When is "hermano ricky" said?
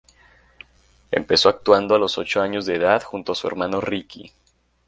3.45-4.31